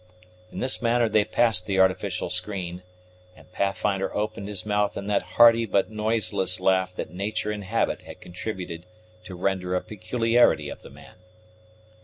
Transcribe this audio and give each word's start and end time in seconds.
In 0.51 0.61
this 0.61 0.81
manner 0.81 1.07
they 1.07 1.23
passed 1.23 1.67
the 1.67 1.77
artificial 1.77 2.31
screen, 2.31 2.81
and 3.35 3.51
Pathfinder 3.51 4.11
opened 4.15 4.47
his 4.47 4.65
mouth 4.65 4.97
in 4.97 5.05
that 5.05 5.21
hearty 5.37 5.67
but 5.67 5.91
noiseless 5.91 6.59
laugh 6.59 6.95
that 6.95 7.11
nature 7.13 7.51
and 7.51 7.63
habit 7.63 8.01
had 8.01 8.19
contributed 8.19 8.87
to 9.25 9.35
render 9.35 9.75
a 9.75 9.81
peculiarity 9.83 10.69
of 10.69 10.81
the 10.81 10.89
man. 10.89 11.17